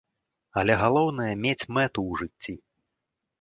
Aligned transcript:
Але 0.61 0.77
галоўнае 0.83 1.27
мець 1.43 1.67
мэту 1.75 1.99
ў 2.09 2.23
жыцці. 2.23 2.53